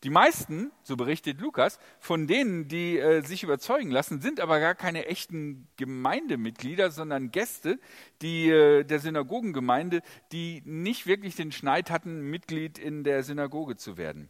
Die 0.03 0.09
meisten, 0.09 0.71
so 0.83 0.95
berichtet 0.95 1.41
Lukas, 1.41 1.79
von 1.99 2.27
denen, 2.27 2.67
die 2.67 2.97
äh, 2.97 3.21
sich 3.21 3.43
überzeugen 3.43 3.89
lassen, 3.89 4.21
sind 4.21 4.39
aber 4.39 4.59
gar 4.59 4.75
keine 4.75 5.05
echten 5.07 5.67
Gemeindemitglieder, 5.77 6.91
sondern 6.91 7.31
Gäste 7.31 7.79
die, 8.21 8.49
äh, 8.49 8.83
der 8.83 8.99
Synagogengemeinde, 8.99 10.01
die 10.31 10.61
nicht 10.65 11.07
wirklich 11.07 11.35
den 11.35 11.51
Schneid 11.51 11.89
hatten, 11.89 12.21
Mitglied 12.29 12.77
in 12.77 13.03
der 13.03 13.23
Synagoge 13.23 13.75
zu 13.75 13.97
werden. 13.97 14.29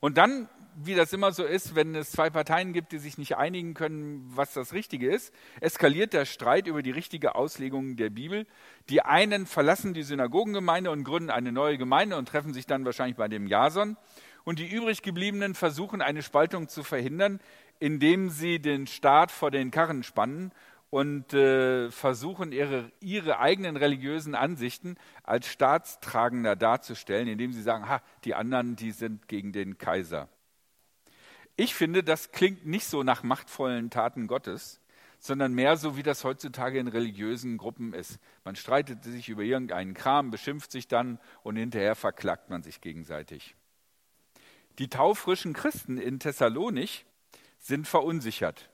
Und 0.00 0.18
dann, 0.18 0.48
wie 0.76 0.94
das 0.94 1.12
immer 1.12 1.32
so 1.32 1.44
ist, 1.44 1.74
wenn 1.74 1.94
es 1.94 2.10
zwei 2.10 2.28
Parteien 2.28 2.72
gibt, 2.72 2.92
die 2.92 2.98
sich 2.98 3.18
nicht 3.18 3.36
einigen 3.36 3.74
können, 3.74 4.30
was 4.34 4.52
das 4.52 4.72
Richtige 4.72 5.10
ist, 5.10 5.32
eskaliert 5.60 6.12
der 6.12 6.26
Streit 6.26 6.66
über 6.66 6.82
die 6.82 6.90
richtige 6.90 7.34
Auslegung 7.34 7.96
der 7.96 8.10
Bibel. 8.10 8.46
Die 8.90 9.00
einen 9.00 9.46
verlassen 9.46 9.94
die 9.94 10.02
Synagogengemeinde 10.02 10.90
und 10.90 11.04
gründen 11.04 11.30
eine 11.30 11.52
neue 11.52 11.78
Gemeinde 11.78 12.16
und 12.16 12.28
treffen 12.28 12.52
sich 12.52 12.66
dann 12.66 12.84
wahrscheinlich 12.84 13.16
bei 13.16 13.28
dem 13.28 13.46
Jason 13.46 13.96
und 14.46 14.60
die 14.60 14.68
übrig 14.68 15.02
gebliebenen 15.02 15.56
versuchen 15.56 16.00
eine 16.00 16.22
Spaltung 16.22 16.68
zu 16.68 16.84
verhindern, 16.84 17.40
indem 17.80 18.30
sie 18.30 18.60
den 18.60 18.86
Staat 18.86 19.32
vor 19.32 19.50
den 19.50 19.72
Karren 19.72 20.04
spannen 20.04 20.52
und 20.88 21.34
äh, 21.34 21.90
versuchen, 21.90 22.52
ihre, 22.52 22.92
ihre 23.00 23.40
eigenen 23.40 23.76
religiösen 23.76 24.36
Ansichten 24.36 24.96
als 25.24 25.48
staatstragender 25.48 26.54
darzustellen, 26.54 27.26
indem 27.26 27.52
sie 27.52 27.60
sagen, 27.60 27.88
ha, 27.88 28.00
die 28.22 28.36
anderen, 28.36 28.76
die 28.76 28.92
sind 28.92 29.26
gegen 29.26 29.50
den 29.50 29.78
Kaiser. 29.78 30.28
Ich 31.56 31.74
finde, 31.74 32.04
das 32.04 32.30
klingt 32.30 32.64
nicht 32.64 32.86
so 32.86 33.02
nach 33.02 33.24
machtvollen 33.24 33.90
Taten 33.90 34.28
Gottes, 34.28 34.80
sondern 35.18 35.54
mehr 35.54 35.76
so, 35.76 35.96
wie 35.96 36.04
das 36.04 36.22
heutzutage 36.22 36.78
in 36.78 36.86
religiösen 36.86 37.56
Gruppen 37.56 37.92
ist. 37.94 38.20
Man 38.44 38.54
streitet 38.54 39.02
sich 39.02 39.28
über 39.28 39.42
irgendeinen 39.42 39.94
Kram, 39.94 40.30
beschimpft 40.30 40.70
sich 40.70 40.86
dann 40.86 41.18
und 41.42 41.56
hinterher 41.56 41.96
verklagt 41.96 42.48
man 42.48 42.62
sich 42.62 42.80
gegenseitig. 42.80 43.56
Die 44.78 44.88
taufrischen 44.88 45.52
Christen 45.52 45.98
in 45.98 46.20
Thessalonich 46.20 47.06
sind 47.58 47.88
verunsichert. 47.88 48.70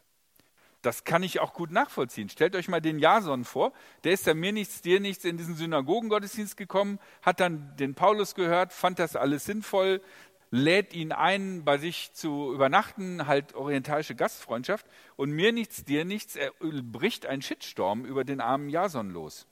Das 0.83 1.05
kann 1.05 1.23
ich 1.23 1.39
auch 1.39 1.53
gut 1.53 1.71
nachvollziehen. 1.71 2.29
Stellt 2.29 2.57
euch 2.57 2.67
mal 2.67 2.81
den 2.81 2.99
Jason 2.99 3.45
vor. 3.45 3.73
Der 4.03 4.13
ist 4.13 4.27
ja 4.27 4.35
mir 4.35 4.53
nichts, 4.53 4.83
dir 4.83 4.99
nichts 4.99 5.25
in 5.25 5.37
diesen 5.37 5.55
Synagogengottesdienst 5.55 6.57
gekommen, 6.57 6.99
hat 7.23 7.39
dann 7.39 7.77
den 7.77 7.95
Paulus 7.95 8.35
gehört, 8.35 8.73
fand 8.73 8.99
das 8.99 9.15
alles 9.15 9.45
sinnvoll, 9.45 10.03
lädt 10.51 10.93
ihn 10.93 11.13
ein, 11.13 11.65
bei 11.65 11.79
sich 11.79 12.13
zu 12.15 12.53
übernachten, 12.53 13.29
halt 13.29 13.55
orientalische 13.55 14.17
Gastfreundschaft. 14.17 14.87
Und 15.15 15.31
mir 15.31 15.53
nichts, 15.53 15.85
dir 15.85 16.05
nichts, 16.05 16.35
er 16.35 16.51
bricht 16.61 17.27
ein 17.27 17.43
Shitstorm 17.43 18.05
über 18.05 18.25
den 18.25 18.41
armen 18.41 18.69
Jason 18.69 19.11
los. 19.11 19.47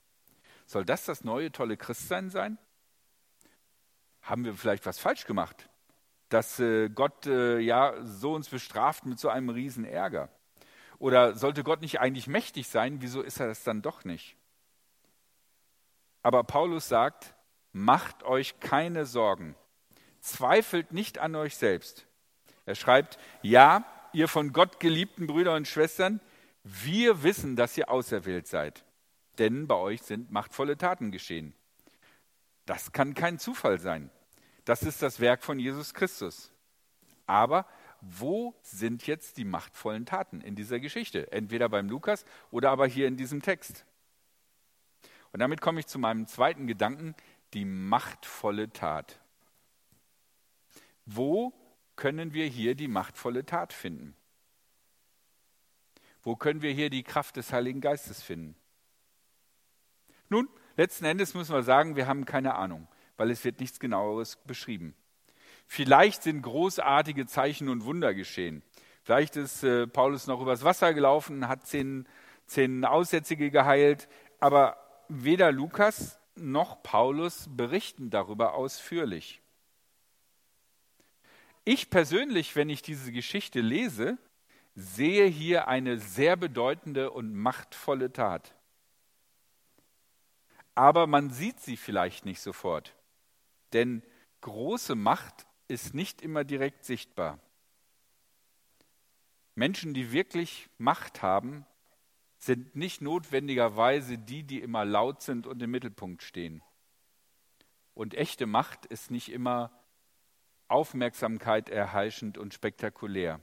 Soll 0.66 0.84
das 0.84 1.04
das 1.04 1.22
neue 1.22 1.52
tolle 1.52 1.76
Christsein 1.76 2.30
sein? 2.30 2.58
Haben 4.20 4.44
wir 4.44 4.54
vielleicht 4.54 4.84
was 4.84 4.98
falsch 4.98 5.26
gemacht? 5.26 5.68
Dass 6.30 6.58
äh, 6.58 6.88
Gott 6.88 7.26
äh, 7.26 7.58
ja 7.58 7.94
so 8.02 8.32
uns 8.34 8.48
bestraft 8.48 9.04
mit 9.04 9.20
so 9.20 9.28
einem 9.28 9.50
riesen 9.50 9.84
Ärger? 9.84 10.30
Oder 10.98 11.34
sollte 11.34 11.62
Gott 11.62 11.82
nicht 11.82 12.00
eigentlich 12.00 12.26
mächtig 12.26 12.68
sein? 12.68 13.02
Wieso 13.02 13.20
ist 13.20 13.40
er 13.40 13.48
das 13.48 13.62
dann 13.62 13.82
doch 13.82 14.04
nicht? 14.04 14.36
Aber 16.22 16.44
Paulus 16.44 16.88
sagt, 16.88 17.34
macht 17.72 18.22
euch 18.22 18.60
keine 18.60 19.06
Sorgen. 19.06 19.54
Zweifelt 20.20 20.92
nicht 20.92 21.18
an 21.18 21.34
euch 21.34 21.56
selbst. 21.56 22.06
Er 22.66 22.74
schreibt, 22.74 23.18
ja, 23.42 23.84
ihr 24.12 24.28
von 24.28 24.52
Gott 24.52 24.80
geliebten 24.80 25.26
Brüder 25.26 25.54
und 25.54 25.66
Schwestern, 25.66 26.20
wir 26.62 27.22
wissen, 27.22 27.56
dass 27.56 27.76
ihr 27.76 27.90
auserwählt 27.90 28.46
seid, 28.46 28.84
denn 29.38 29.66
bei 29.66 29.76
euch 29.76 30.02
sind 30.02 30.30
machtvolle 30.30 30.76
Taten 30.76 31.10
geschehen. 31.10 31.54
Das 32.66 32.92
kann 32.92 33.14
kein 33.14 33.38
Zufall 33.38 33.78
sein. 33.78 34.10
Das 34.70 34.84
ist 34.84 35.02
das 35.02 35.18
Werk 35.18 35.42
von 35.42 35.58
Jesus 35.58 35.94
Christus. 35.94 36.52
Aber 37.26 37.66
wo 38.00 38.54
sind 38.62 39.04
jetzt 39.04 39.36
die 39.36 39.44
machtvollen 39.44 40.06
Taten 40.06 40.40
in 40.40 40.54
dieser 40.54 40.78
Geschichte? 40.78 41.32
Entweder 41.32 41.68
beim 41.68 41.88
Lukas 41.88 42.24
oder 42.52 42.70
aber 42.70 42.86
hier 42.86 43.08
in 43.08 43.16
diesem 43.16 43.42
Text. 43.42 43.84
Und 45.32 45.40
damit 45.40 45.60
komme 45.60 45.80
ich 45.80 45.88
zu 45.88 45.98
meinem 45.98 46.28
zweiten 46.28 46.68
Gedanken, 46.68 47.16
die 47.52 47.64
machtvolle 47.64 48.72
Tat. 48.72 49.18
Wo 51.04 51.52
können 51.96 52.32
wir 52.32 52.46
hier 52.46 52.76
die 52.76 52.86
machtvolle 52.86 53.44
Tat 53.44 53.72
finden? 53.72 54.14
Wo 56.22 56.36
können 56.36 56.62
wir 56.62 56.70
hier 56.70 56.90
die 56.90 57.02
Kraft 57.02 57.34
des 57.34 57.52
Heiligen 57.52 57.80
Geistes 57.80 58.22
finden? 58.22 58.54
Nun, 60.28 60.48
letzten 60.76 61.06
Endes 61.06 61.34
müssen 61.34 61.56
wir 61.56 61.64
sagen, 61.64 61.96
wir 61.96 62.06
haben 62.06 62.24
keine 62.24 62.54
Ahnung, 62.54 62.86
weil 63.20 63.30
es 63.30 63.44
wird 63.44 63.60
nichts 63.60 63.78
genaueres 63.78 64.36
beschrieben. 64.46 64.94
Vielleicht 65.66 66.22
sind 66.22 66.40
großartige 66.40 67.26
Zeichen 67.26 67.68
und 67.68 67.84
Wunder 67.84 68.14
geschehen. 68.14 68.62
Vielleicht 69.02 69.36
ist 69.36 69.62
äh, 69.62 69.86
Paulus 69.86 70.26
noch 70.26 70.40
übers 70.40 70.64
Wasser 70.64 70.94
gelaufen, 70.94 71.46
hat 71.46 71.66
zehn, 71.66 72.08
zehn 72.46 72.82
Aussätzige 72.86 73.50
geheilt, 73.50 74.08
aber 74.38 74.78
weder 75.08 75.52
Lukas 75.52 76.18
noch 76.34 76.82
Paulus 76.82 77.46
berichten 77.50 78.08
darüber 78.08 78.54
ausführlich. 78.54 79.42
Ich 81.66 81.90
persönlich, 81.90 82.56
wenn 82.56 82.70
ich 82.70 82.80
diese 82.80 83.12
Geschichte 83.12 83.60
lese, 83.60 84.16
sehe 84.74 85.26
hier 85.26 85.68
eine 85.68 85.98
sehr 85.98 86.36
bedeutende 86.36 87.10
und 87.10 87.34
machtvolle 87.34 88.14
Tat. 88.14 88.54
Aber 90.74 91.06
man 91.06 91.28
sieht 91.28 91.60
sie 91.60 91.76
vielleicht 91.76 92.24
nicht 92.24 92.40
sofort, 92.40 92.94
denn 93.72 94.02
große 94.40 94.94
Macht 94.94 95.46
ist 95.68 95.94
nicht 95.94 96.22
immer 96.22 96.44
direkt 96.44 96.84
sichtbar. 96.84 97.38
Menschen, 99.54 99.94
die 99.94 100.12
wirklich 100.12 100.68
Macht 100.78 101.22
haben, 101.22 101.66
sind 102.38 102.74
nicht 102.74 103.02
notwendigerweise 103.02 104.16
die, 104.16 104.42
die 104.42 104.60
immer 104.60 104.84
laut 104.84 105.22
sind 105.22 105.46
und 105.46 105.62
im 105.62 105.70
Mittelpunkt 105.70 106.22
stehen. 106.22 106.62
Und 107.94 108.14
echte 108.14 108.46
Macht 108.46 108.86
ist 108.86 109.10
nicht 109.10 109.30
immer 109.30 109.70
Aufmerksamkeit 110.68 111.68
erheischend 111.68 112.38
und 112.38 112.54
spektakulär. 112.54 113.40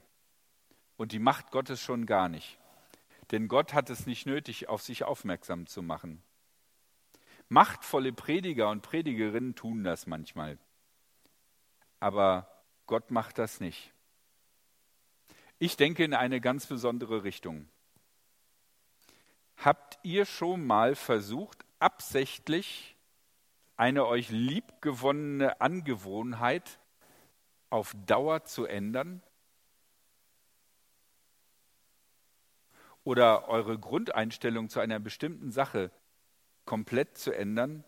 Und 0.96 1.12
die 1.12 1.20
Macht 1.20 1.52
Gottes 1.52 1.80
schon 1.80 2.08
gar 2.08 2.30
nicht. 2.30 2.58
Denn 3.32 3.48
Gott 3.48 3.74
hat 3.74 3.90
es 3.90 4.08
nicht 4.08 4.26
nötig, 4.26 4.70
auf 4.70 4.82
sich 4.82 5.04
aufmerksam 5.04 5.68
zu 5.68 5.84
machen. 5.84 6.24
Machtvolle 7.50 8.14
Prediger 8.14 8.70
und 8.70 8.82
Predigerinnen 8.82 9.56
tun 9.56 9.84
das 9.84 10.08
manchmal 10.08 10.58
aber 12.00 12.48
Gott 12.86 13.12
macht 13.12 13.38
das 13.38 13.60
nicht. 13.60 13.94
Ich 15.60 15.78
denke 15.78 16.04
in 16.04 16.14
eine 16.14 16.40
ganz 16.40 16.68
besondere 16.68 17.24
Richtung. 17.24 17.68
Habt 19.58 19.98
ihr 20.04 20.26
schon 20.26 20.66
mal 20.66 20.96
versucht, 20.96 21.66
absichtlich 21.80 22.96
eine 23.76 24.06
euch 24.06 24.30
liebgewonnene 24.30 25.60
Angewohnheit 25.62 26.80
auf 27.70 27.96
Dauer 28.06 28.44
zu 28.44 28.66
ändern? 28.66 29.24
Oder 33.04 33.48
eure 33.48 33.80
Grundeinstellung 33.80 34.70
zu 34.70 34.80
einer 34.80 35.00
bestimmten 35.00 35.52
Sache 35.52 35.92
komplett 36.68 37.18
zu 37.18 37.32
ändern? 37.32 37.84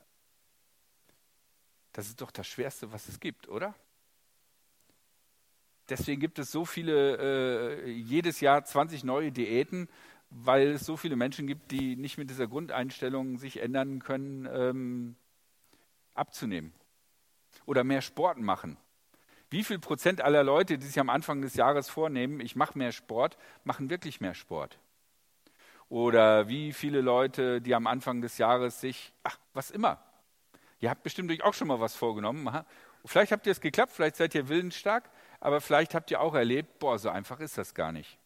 Das 1.93 2.07
ist 2.07 2.21
doch 2.21 2.31
das 2.31 2.47
Schwerste, 2.47 2.91
was 2.91 3.07
es 3.07 3.19
gibt, 3.19 3.47
oder? 3.47 3.75
Deswegen 5.89 6.19
gibt 6.19 6.39
es 6.39 6.51
so 6.51 6.65
viele, 6.65 7.83
äh, 7.83 7.89
jedes 7.89 8.41
Jahr 8.41 8.63
20 8.63 9.03
neue 9.03 9.31
Diäten, 9.31 9.87
weil 10.29 10.69
es 10.69 10.85
so 10.85 10.97
viele 10.97 11.15
Menschen 11.15 11.45
gibt, 11.47 11.71
die 11.71 11.95
nicht 11.95 12.17
mit 12.17 12.29
dieser 12.29 12.47
Grundeinstellung 12.47 13.37
sich 13.37 13.61
ändern 13.61 14.01
können, 14.01 14.47
ähm, 14.51 15.15
abzunehmen. 16.13 16.73
Oder 17.65 17.83
mehr 17.83 18.01
Sport 18.01 18.37
machen. 18.37 18.77
Wie 19.49 19.63
viel 19.63 19.79
Prozent 19.79 20.21
aller 20.21 20.43
Leute, 20.43 20.77
die 20.77 20.85
sich 20.85 20.99
am 20.99 21.09
Anfang 21.09 21.41
des 21.41 21.55
Jahres 21.55 21.89
vornehmen, 21.89 22.39
ich 22.39 22.55
mache 22.55 22.77
mehr 22.77 22.91
Sport, 22.91 23.37
machen 23.63 23.89
wirklich 23.89 24.21
mehr 24.21 24.35
Sport? 24.35 24.79
Oder 25.89 26.47
wie 26.47 26.71
viele 26.71 27.01
Leute, 27.01 27.61
die 27.61 27.73
am 27.73 27.87
Anfang 27.87 28.21
des 28.21 28.37
Jahres 28.37 28.79
sich, 28.79 29.11
ach, 29.23 29.37
was 29.53 29.71
immer. 29.71 30.01
Ihr 30.79 30.89
habt 30.89 31.03
bestimmt 31.03 31.31
euch 31.31 31.43
auch 31.43 31.55
schon 31.55 31.67
mal 31.67 31.79
was 31.79 31.95
vorgenommen. 31.95 32.47
Vielleicht 33.05 33.31
habt 33.31 33.47
ihr 33.47 33.51
es 33.51 33.59
geklappt, 33.59 33.91
vielleicht 33.93 34.15
seid 34.15 34.35
ihr 34.35 34.47
willensstark, 34.49 35.09
aber 35.39 35.61
vielleicht 35.61 35.95
habt 35.95 36.11
ihr 36.11 36.21
auch 36.21 36.35
erlebt, 36.35 36.79
boah, 36.79 36.99
so 36.99 37.09
einfach 37.09 37.39
ist 37.39 37.57
das 37.57 37.73
gar 37.73 37.91
nicht. 37.91 38.19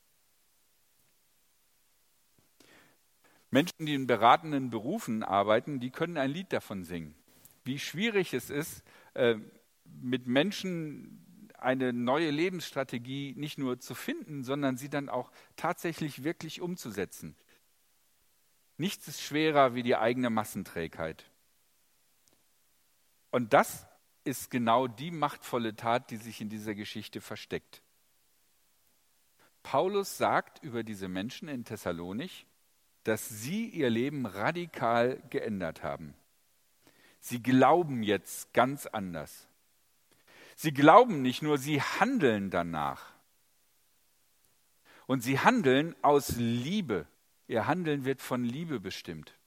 Menschen, 3.50 3.86
die 3.86 3.93
in 3.93 4.08
beratenden 4.08 4.72
Berufen 4.72 5.24
arbeiten, 5.24 5.79
die 5.79 5.91
können 5.91 6.17
ein 6.17 6.32
Lied 6.32 6.51
davon 6.51 6.84
singen. 6.84 7.15
Wie 7.63 7.79
schwierig 7.79 8.34
es 8.34 8.50
ist, 8.50 8.84
äh, 9.13 9.36
mit 10.01 10.27
Menschen 10.27 11.51
eine 11.60 11.93
neue 11.93 12.29
Lebensstrategie 12.29 13.36
nicht 13.38 13.58
nur 13.58 13.79
zu 13.79 13.96
finden, 13.96 14.43
sondern 14.43 14.75
sie 14.75 14.89
dann 14.89 15.08
auch 15.08 15.32
tatsächlich 15.55 16.24
wirklich 16.24 16.62
umzusetzen. 16.62 17.36
Nichts 18.77 19.08
ist 19.08 19.22
schwerer 19.22 19.75
wie 19.75 19.84
die 19.84 19.96
eigene 19.96 20.30
Massenträgheit. 20.30 21.30
Und 23.32 23.53
das 23.53 23.88
ist 24.24 24.51
genau 24.51 24.88
die 24.88 25.12
machtvolle 25.12 25.75
Tat, 25.75 26.12
die 26.12 26.18
sich 26.18 26.42
in 26.42 26.50
dieser 26.50 26.75
Geschichte 26.75 27.22
versteckt. 27.22 27.82
Paulus 29.63 30.18
sagt 30.18 30.62
über 30.63 30.84
diese 30.84 31.08
Menschen 31.08 31.48
in 31.48 31.65
Thessalonich, 31.65 32.46
dass 33.03 33.27
sie 33.27 33.68
ihr 33.68 33.89
Leben 33.89 34.25
radikal 34.25 35.22
geändert 35.30 35.84
haben. 35.84 36.13
Sie 37.20 37.42
glauben 37.42 38.03
jetzt 38.03 38.53
ganz 38.53 38.86
anders. 38.86 39.48
Sie 40.56 40.74
glauben 40.74 41.22
nicht 41.22 41.42
nur, 41.42 41.58
sie 41.58 41.82
handeln 41.82 42.50
danach. 42.50 43.13
Und 45.08 45.22
sie 45.22 45.39
handeln 45.39 45.96
aus 46.01 46.36
Liebe. 46.38 47.08
Ihr 47.53 47.67
Handeln 47.67 48.03
wird 48.03 48.19
von 48.19 48.43
Liebe 48.43 48.79
bestimmt. 48.79 49.38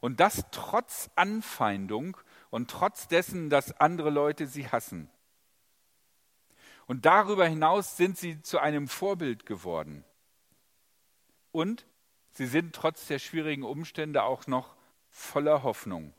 Und 0.00 0.18
das 0.18 0.46
trotz 0.50 1.10
Anfeindung 1.14 2.16
und 2.50 2.68
trotz 2.68 3.06
dessen, 3.06 3.50
dass 3.50 3.70
andere 3.80 4.10
Leute 4.10 4.48
sie 4.48 4.66
hassen. 4.66 5.08
Und 6.88 7.06
darüber 7.06 7.46
hinaus 7.46 7.96
sind 7.96 8.18
sie 8.18 8.42
zu 8.42 8.58
einem 8.58 8.88
Vorbild 8.88 9.46
geworden. 9.46 10.04
Und 11.52 11.86
sie 12.32 12.46
sind 12.46 12.74
trotz 12.74 13.06
der 13.06 13.20
schwierigen 13.20 13.62
Umstände 13.62 14.24
auch 14.24 14.48
noch 14.48 14.74
voller 15.08 15.62
Hoffnung. 15.62 16.12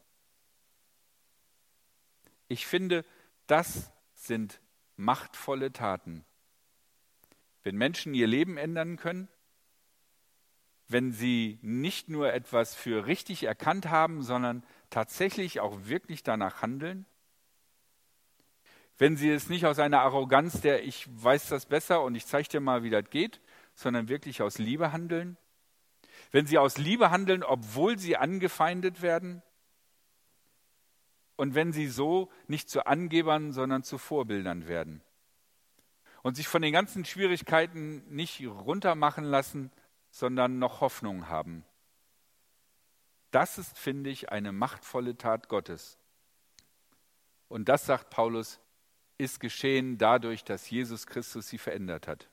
Ich 2.47 2.65
finde, 2.65 3.03
das 3.47 3.91
sind 4.13 4.61
machtvolle 4.95 5.73
Taten. 5.73 6.23
Wenn 7.63 7.75
Menschen 7.75 8.13
ihr 8.13 8.27
Leben 8.27 8.55
ändern 8.55 8.95
können, 8.95 9.27
wenn 10.91 11.12
sie 11.12 11.60
nicht 11.62 12.10
nur 12.10 12.33
etwas 12.33 12.75
für 12.75 13.05
richtig 13.05 13.43
erkannt 13.43 13.89
haben, 13.89 14.21
sondern 14.21 14.63
tatsächlich 14.89 15.60
auch 15.60 15.86
wirklich 15.86 16.24
danach 16.24 16.62
handeln? 16.62 17.05
Wenn 18.98 19.17
sie 19.17 19.29
es 19.29 19.50
nicht 19.50 19.65
aus 19.65 19.79
einer 19.79 20.01
Arroganz 20.01 20.62
der 20.62 20.83
ich 20.83 21.07
weiß 21.12 21.50
das 21.50 21.65
besser 21.65 22.03
und 22.03 22.15
ich 22.15 22.25
zeige 22.25 22.50
dir 22.50 22.60
mal, 22.60 22.83
wie 22.83 22.89
das 22.89 23.10
geht, 23.10 23.41
sondern 23.74 24.10
wirklich 24.10 24.41
aus 24.41 24.57
Liebe 24.57 24.91
handeln? 24.91 25.38
Wenn 26.31 26.45
sie 26.45 26.57
aus 26.57 26.77
Liebe 26.77 27.10
handeln, 27.10 27.43
obwohl 27.43 27.98
sie 27.98 28.15
angefeindet 28.15 29.01
werden? 29.01 29.41
Und 31.36 31.55
wenn 31.55 31.74
sie 31.74 31.88
so 31.88 32.29
nicht 32.48 32.69
zu 32.69 32.86
Angebern, 32.86 33.51
sondern 33.53 33.83
zu 33.83 33.98
Vorbildern 33.98 34.67
werden? 34.67 35.01
Und 36.21 36.36
sich 36.36 36.48
von 36.48 36.62
den 36.62 36.71
ganzen 36.71 37.03
Schwierigkeiten 37.03 38.03
nicht 38.13 38.45
runtermachen 38.45 39.24
lassen, 39.24 39.71
sondern 40.11 40.59
noch 40.59 40.81
Hoffnung 40.81 41.27
haben. 41.29 41.65
Das 43.31 43.57
ist, 43.57 43.77
finde 43.77 44.09
ich, 44.09 44.29
eine 44.29 44.51
machtvolle 44.51 45.17
Tat 45.17 45.47
Gottes. 45.47 45.97
Und 47.47 47.69
das, 47.69 47.85
sagt 47.85 48.09
Paulus, 48.09 48.59
ist 49.17 49.39
geschehen 49.39 49.97
dadurch, 49.97 50.43
dass 50.43 50.69
Jesus 50.69 51.07
Christus 51.07 51.47
sie 51.47 51.57
verändert 51.57 52.07
hat. 52.07 52.29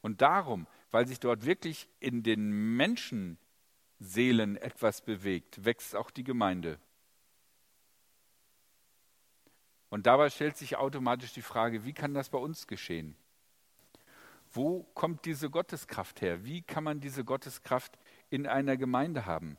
Und 0.00 0.20
darum, 0.20 0.66
weil 0.90 1.06
sich 1.06 1.20
dort 1.20 1.44
wirklich 1.44 1.88
in 2.00 2.22
den 2.22 2.76
Menschenseelen 2.76 4.56
etwas 4.56 5.00
bewegt, 5.02 5.64
wächst 5.64 5.94
auch 5.94 6.10
die 6.10 6.24
Gemeinde. 6.24 6.78
Und 9.88 10.06
dabei 10.06 10.30
stellt 10.30 10.56
sich 10.56 10.76
automatisch 10.76 11.32
die 11.32 11.42
Frage, 11.42 11.84
wie 11.84 11.92
kann 11.92 12.14
das 12.14 12.30
bei 12.30 12.38
uns 12.38 12.66
geschehen? 12.66 13.14
Wo 14.52 14.82
kommt 14.94 15.24
diese 15.24 15.50
Gotteskraft 15.50 16.20
her? 16.20 16.44
Wie 16.44 16.62
kann 16.62 16.84
man 16.84 17.00
diese 17.00 17.24
Gotteskraft 17.24 17.98
in 18.28 18.46
einer 18.46 18.76
Gemeinde 18.76 19.24
haben? 19.24 19.56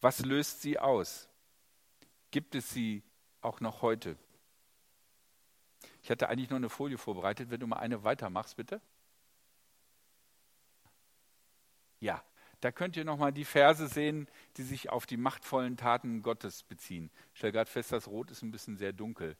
Was 0.00 0.20
löst 0.24 0.62
sie 0.62 0.78
aus? 0.78 1.28
Gibt 2.30 2.54
es 2.54 2.70
sie 2.70 3.02
auch 3.40 3.60
noch 3.60 3.82
heute? 3.82 4.16
Ich 6.02 6.10
hatte 6.10 6.28
eigentlich 6.28 6.50
noch 6.50 6.56
eine 6.56 6.68
Folie 6.68 6.98
vorbereitet. 6.98 7.50
Wenn 7.50 7.60
du 7.60 7.66
mal 7.66 7.78
eine 7.78 8.04
weitermachst, 8.04 8.56
bitte. 8.56 8.80
Ja, 12.00 12.22
da 12.60 12.72
könnt 12.72 12.96
ihr 12.96 13.04
nochmal 13.04 13.32
die 13.32 13.44
Verse 13.44 13.86
sehen, 13.88 14.28
die 14.56 14.62
sich 14.62 14.90
auf 14.90 15.06
die 15.06 15.16
machtvollen 15.16 15.76
Taten 15.76 16.22
Gottes 16.22 16.62
beziehen. 16.62 17.10
Ich 17.32 17.38
stelle 17.38 17.52
gerade 17.52 17.70
fest, 17.70 17.92
das 17.92 18.08
Rot 18.08 18.30
ist 18.30 18.42
ein 18.42 18.50
bisschen 18.50 18.76
sehr 18.76 18.92
dunkel. 18.92 19.36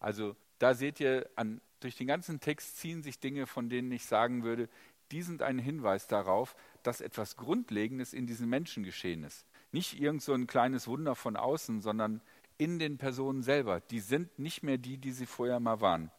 Also 0.00 0.36
da 0.58 0.74
seht 0.74 1.00
ihr, 1.00 1.28
an, 1.36 1.60
durch 1.80 1.96
den 1.96 2.06
ganzen 2.06 2.40
Text 2.40 2.78
ziehen 2.78 3.02
sich 3.02 3.20
Dinge, 3.20 3.46
von 3.46 3.68
denen 3.68 3.90
ich 3.92 4.06
sagen 4.06 4.42
würde, 4.42 4.68
die 5.10 5.22
sind 5.22 5.42
ein 5.42 5.58
Hinweis 5.58 6.06
darauf, 6.06 6.54
dass 6.82 7.00
etwas 7.00 7.36
Grundlegendes 7.36 8.12
in 8.12 8.26
diesen 8.26 8.48
Menschen 8.48 8.82
geschehen 8.82 9.24
ist. 9.24 9.46
Nicht 9.72 10.00
irgend 10.00 10.22
so 10.22 10.34
ein 10.34 10.46
kleines 10.46 10.86
Wunder 10.86 11.14
von 11.14 11.36
außen, 11.36 11.80
sondern 11.80 12.20
in 12.58 12.78
den 12.78 12.98
Personen 12.98 13.42
selber. 13.42 13.80
Die 13.80 14.00
sind 14.00 14.38
nicht 14.38 14.62
mehr 14.62 14.78
die, 14.78 14.98
die 14.98 15.12
sie 15.12 15.26
vorher 15.26 15.60
mal 15.60 15.80
waren. 15.80 16.10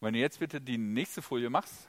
Und 0.00 0.06
wenn 0.06 0.14
du 0.14 0.20
jetzt 0.20 0.40
bitte 0.40 0.60
die 0.60 0.78
nächste 0.78 1.22
Folie 1.22 1.50
machst. 1.50 1.88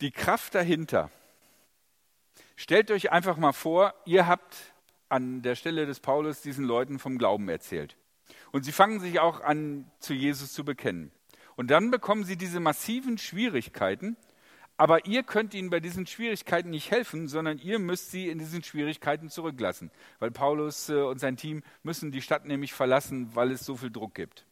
Die 0.00 0.10
Kraft 0.10 0.54
dahinter. 0.54 1.10
Stellt 2.56 2.90
euch 2.90 3.12
einfach 3.12 3.36
mal 3.36 3.52
vor, 3.52 3.94
ihr 4.04 4.26
habt 4.26 4.71
an 5.12 5.42
der 5.42 5.54
Stelle 5.54 5.86
des 5.86 6.00
Paulus 6.00 6.40
diesen 6.40 6.64
Leuten 6.64 6.98
vom 6.98 7.18
Glauben 7.18 7.48
erzählt. 7.48 7.96
Und 8.50 8.64
sie 8.64 8.72
fangen 8.72 8.98
sich 8.98 9.20
auch 9.20 9.40
an, 9.40 9.90
zu 9.98 10.14
Jesus 10.14 10.52
zu 10.52 10.64
bekennen. 10.64 11.12
Und 11.54 11.70
dann 11.70 11.90
bekommen 11.90 12.24
sie 12.24 12.36
diese 12.36 12.60
massiven 12.60 13.18
Schwierigkeiten, 13.18 14.16
aber 14.78 15.06
ihr 15.06 15.22
könnt 15.22 15.52
ihnen 15.54 15.70
bei 15.70 15.80
diesen 15.80 16.06
Schwierigkeiten 16.06 16.70
nicht 16.70 16.90
helfen, 16.90 17.28
sondern 17.28 17.58
ihr 17.58 17.78
müsst 17.78 18.10
sie 18.10 18.30
in 18.30 18.38
diesen 18.38 18.64
Schwierigkeiten 18.64 19.28
zurücklassen, 19.28 19.90
weil 20.18 20.30
Paulus 20.30 20.88
äh, 20.88 20.94
und 20.94 21.20
sein 21.20 21.36
Team 21.36 21.62
müssen 21.82 22.10
die 22.10 22.22
Stadt 22.22 22.46
nämlich 22.46 22.72
verlassen, 22.72 23.34
weil 23.34 23.52
es 23.52 23.66
so 23.66 23.76
viel 23.76 23.90
Druck 23.90 24.14
gibt. 24.14 24.46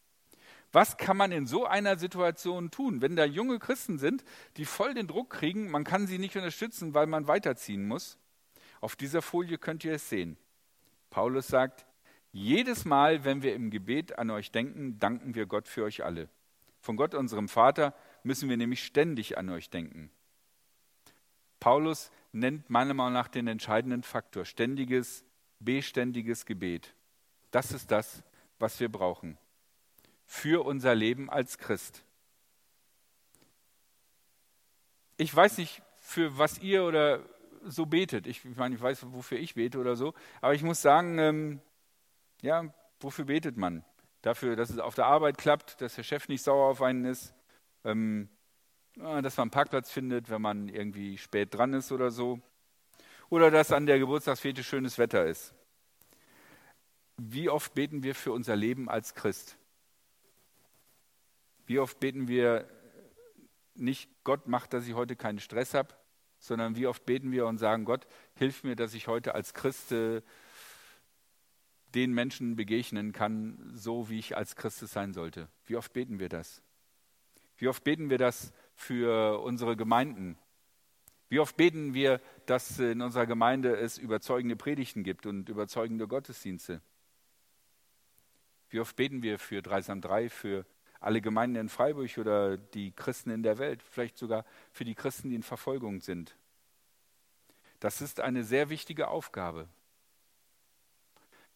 Was 0.72 0.98
kann 0.98 1.16
man 1.16 1.32
in 1.32 1.46
so 1.46 1.64
einer 1.64 1.98
Situation 1.98 2.70
tun, 2.70 3.00
wenn 3.00 3.16
da 3.16 3.24
junge 3.24 3.58
Christen 3.58 3.98
sind, 3.98 4.22
die 4.56 4.66
voll 4.66 4.94
den 4.94 5.08
Druck 5.08 5.30
kriegen, 5.30 5.70
man 5.70 5.84
kann 5.84 6.06
sie 6.06 6.18
nicht 6.18 6.36
unterstützen, 6.36 6.94
weil 6.94 7.06
man 7.06 7.26
weiterziehen 7.26 7.88
muss? 7.88 8.18
Auf 8.80 8.94
dieser 8.94 9.22
Folie 9.22 9.58
könnt 9.58 9.84
ihr 9.84 9.94
es 9.94 10.08
sehen. 10.08 10.36
Paulus 11.10 11.48
sagt, 11.48 11.86
jedes 12.32 12.84
Mal, 12.84 13.24
wenn 13.24 13.42
wir 13.42 13.54
im 13.54 13.70
Gebet 13.70 14.18
an 14.18 14.30
euch 14.30 14.52
denken, 14.52 14.98
danken 14.98 15.34
wir 15.34 15.46
Gott 15.46 15.68
für 15.68 15.84
euch 15.84 16.04
alle. 16.04 16.28
Von 16.80 16.96
Gott, 16.96 17.14
unserem 17.14 17.48
Vater, 17.48 17.94
müssen 18.22 18.48
wir 18.48 18.56
nämlich 18.56 18.84
ständig 18.84 19.36
an 19.36 19.50
euch 19.50 19.68
denken. 19.70 20.10
Paulus 21.58 22.10
nennt 22.32 22.70
meiner 22.70 22.94
Meinung 22.94 23.12
nach 23.12 23.28
den 23.28 23.48
entscheidenden 23.48 24.02
Faktor 24.02 24.44
ständiges, 24.44 25.24
beständiges 25.58 26.46
Gebet. 26.46 26.94
Das 27.50 27.72
ist 27.72 27.90
das, 27.90 28.22
was 28.58 28.80
wir 28.80 28.88
brauchen 28.88 29.36
für 30.30 30.64
unser 30.64 30.94
Leben 30.94 31.28
als 31.28 31.58
Christ. 31.58 32.04
Ich 35.16 35.34
weiß 35.34 35.58
nicht, 35.58 35.82
für 35.98 36.38
was 36.38 36.60
ihr 36.60 36.84
oder 36.84 37.24
so 37.62 37.86
betet. 37.86 38.26
Ich, 38.26 38.44
meine, 38.44 38.74
ich 38.74 38.80
weiß, 38.80 39.06
wofür 39.12 39.38
ich 39.38 39.54
bete 39.54 39.78
oder 39.78 39.96
so. 39.96 40.14
Aber 40.40 40.54
ich 40.54 40.62
muss 40.62 40.82
sagen, 40.82 41.18
ähm, 41.18 41.60
ja, 42.42 42.72
wofür 43.00 43.26
betet 43.26 43.56
man? 43.56 43.84
Dafür, 44.22 44.56
dass 44.56 44.70
es 44.70 44.78
auf 44.78 44.94
der 44.94 45.06
Arbeit 45.06 45.38
klappt, 45.38 45.80
dass 45.80 45.94
der 45.94 46.02
Chef 46.02 46.28
nicht 46.28 46.42
sauer 46.42 46.70
auf 46.70 46.82
einen 46.82 47.04
ist, 47.04 47.34
ähm, 47.84 48.28
dass 48.96 49.36
man 49.36 49.44
einen 49.44 49.50
Parkplatz 49.50 49.90
findet, 49.90 50.28
wenn 50.28 50.42
man 50.42 50.68
irgendwie 50.68 51.16
spät 51.16 51.54
dran 51.54 51.72
ist 51.72 51.92
oder 51.92 52.10
so. 52.10 52.40
Oder 53.30 53.50
dass 53.50 53.72
an 53.72 53.86
der 53.86 53.98
Geburtstagsfete 53.98 54.62
schönes 54.62 54.98
Wetter 54.98 55.24
ist. 55.24 55.54
Wie 57.16 57.48
oft 57.48 57.74
beten 57.74 58.02
wir 58.02 58.14
für 58.14 58.32
unser 58.32 58.56
Leben 58.56 58.88
als 58.88 59.14
Christ? 59.14 59.56
Wie 61.66 61.78
oft 61.78 62.00
beten 62.00 62.28
wir 62.28 62.66
nicht, 63.74 64.10
Gott 64.24 64.48
macht, 64.48 64.72
dass 64.72 64.86
ich 64.86 64.94
heute 64.94 65.16
keinen 65.16 65.38
Stress 65.38 65.74
habe, 65.74 65.94
sondern 66.40 66.74
wie 66.74 66.86
oft 66.86 67.06
beten 67.06 67.30
wir 67.30 67.46
und 67.46 67.58
sagen, 67.58 67.84
Gott, 67.84 68.06
hilf 68.34 68.64
mir, 68.64 68.74
dass 68.74 68.94
ich 68.94 69.06
heute 69.06 69.34
als 69.34 69.54
Christ 69.54 69.92
äh, 69.92 70.22
den 71.94 72.12
Menschen 72.12 72.56
begegnen 72.56 73.12
kann, 73.12 73.70
so 73.74 74.08
wie 74.08 74.18
ich 74.18 74.36
als 74.36 74.56
Christ 74.56 74.80
sein 74.88 75.12
sollte. 75.12 75.48
Wie 75.66 75.76
oft 75.76 75.92
beten 75.92 76.18
wir 76.18 76.28
das? 76.28 76.62
Wie 77.56 77.68
oft 77.68 77.84
beten 77.84 78.10
wir 78.10 78.18
das 78.18 78.52
für 78.74 79.40
unsere 79.40 79.76
Gemeinden? 79.76 80.38
Wie 81.28 81.38
oft 81.38 81.56
beten 81.56 81.94
wir, 81.94 82.20
dass 82.46 82.78
in 82.78 83.02
unserer 83.02 83.26
Gemeinde 83.26 83.76
es 83.76 83.98
überzeugende 83.98 84.56
Predigten 84.56 85.04
gibt 85.04 85.26
und 85.26 85.48
überzeugende 85.48 86.08
Gottesdienste? 86.08 86.80
Wie 88.70 88.80
oft 88.80 88.96
beten 88.96 89.22
wir 89.22 89.38
für 89.38 89.62
Dreisam 89.62 90.00
3, 90.00 90.30
für 90.30 90.64
alle 91.00 91.22
Gemeinden 91.22 91.56
in 91.56 91.68
Freiburg 91.68 92.18
oder 92.18 92.56
die 92.58 92.92
Christen 92.92 93.30
in 93.30 93.42
der 93.42 93.58
Welt, 93.58 93.82
vielleicht 93.82 94.18
sogar 94.18 94.44
für 94.72 94.84
die 94.84 94.94
Christen, 94.94 95.30
die 95.30 95.36
in 95.36 95.42
Verfolgung 95.42 96.00
sind. 96.00 96.36
Das 97.80 98.02
ist 98.02 98.20
eine 98.20 98.44
sehr 98.44 98.68
wichtige 98.68 99.08
Aufgabe. 99.08 99.66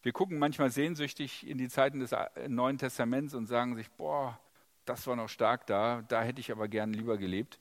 Wir 0.01 0.11
gucken 0.11 0.39
manchmal 0.39 0.71
sehnsüchtig 0.71 1.47
in 1.47 1.57
die 1.57 1.69
Zeiten 1.69 1.99
des 1.99 2.11
Neuen 2.47 2.77
Testaments 2.77 3.33
und 3.33 3.45
sagen 3.45 3.75
sich, 3.75 3.89
boah, 3.91 4.39
das 4.85 5.07
war 5.07 5.15
noch 5.15 5.29
stark 5.29 5.65
da, 5.67 6.03
da 6.07 6.23
hätte 6.23 6.41
ich 6.41 6.51
aber 6.51 6.67
gern 6.67 6.93
lieber 6.93 7.17
gelebt. 7.17 7.59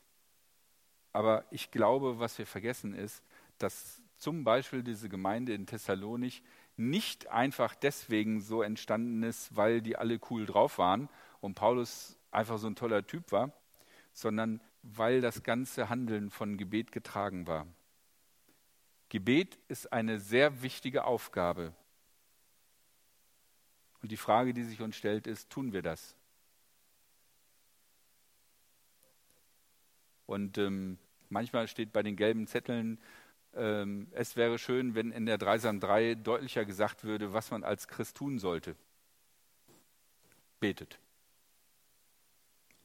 Aber 1.13 1.45
ich 1.51 1.71
glaube, 1.71 2.19
was 2.19 2.39
wir 2.39 2.47
vergessen 2.47 2.95
ist, 2.95 3.23
dass 3.59 4.03
zum 4.19 4.45
Beispiel 4.45 4.83
diese 4.83 5.09
Gemeinde 5.09 5.55
in 5.55 5.67
Thessalonich 5.67 6.43
nicht 6.77 7.29
einfach 7.29 7.75
deswegen 7.75 8.41
so 8.41 8.63
entstanden 8.63 9.23
ist, 9.23 9.55
weil 9.57 9.81
die 9.81 9.97
alle 9.97 10.19
cool 10.31 10.45
drauf 10.45 10.79
waren 10.79 11.09
und 11.45 11.55
Paulus 11.55 12.19
einfach 12.31 12.59
so 12.59 12.67
ein 12.67 12.75
toller 12.75 13.07
Typ 13.07 13.31
war, 13.31 13.53
sondern 14.15 14.61
weil 14.83 15.21
das 15.21 15.43
ganze 15.43 15.91
Handeln 15.91 16.31
von 16.31 16.57
Gebet 16.57 16.91
getragen 16.91 17.47
war. 17.47 17.67
Gebet 19.11 19.59
ist 19.69 19.93
eine 19.93 20.19
sehr 20.19 20.63
wichtige 20.63 21.05
Aufgabe. 21.05 21.75
Und 24.03 24.11
die 24.11 24.17
Frage, 24.17 24.55
die 24.55 24.65
sich 24.65 24.81
uns 24.81 24.97
stellt, 24.97 25.27
ist, 25.27 25.51
tun 25.51 25.73
wir 25.73 25.83
das? 25.83 26.17
Und 30.27 30.57
ähm, 30.57 30.99
manchmal 31.29 31.69
steht 31.69 31.93
bei 31.93 32.03
den 32.03 32.17
gelben 32.17 32.47
Zetteln, 32.47 32.99
ähm, 33.55 34.09
es 34.13 34.35
wäre 34.37 34.59
schön, 34.59 34.95
wenn 34.95 35.13
in 35.13 35.27
der 35.27 35.39
Dreisam 35.39 35.79
3 35.79 36.15
deutlicher 36.15 36.65
gesagt 36.65 37.05
würde, 37.05 37.35
was 37.35 37.51
man 37.51 37.63
als 37.65 37.87
Christ 37.87 38.17
tun 38.17 38.39
sollte. 38.39 38.77
Betet. 40.59 40.99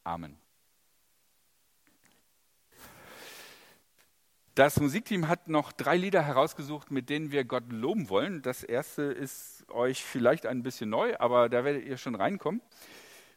Amen. 0.04 0.38
Das 4.56 4.78
Musikteam 4.80 5.30
hat 5.30 5.48
noch 5.48 5.72
drei 5.72 5.96
Lieder 5.96 6.22
herausgesucht, 6.22 6.92
mit 6.92 7.10
denen 7.10 7.32
wir 7.32 7.46
Gott 7.46 7.72
loben 7.72 8.10
wollen. 8.10 8.42
Das 8.42 8.62
erste 8.62 9.04
ist 9.04 9.64
euch 9.70 10.04
vielleicht 10.04 10.46
ein 10.46 10.64
bisschen 10.64 10.90
neu, 10.90 11.16
aber 11.18 11.48
da 11.48 11.64
werdet 11.64 11.86
ihr 11.86 11.96
schon 11.96 12.16
reinkommen. 12.16 12.62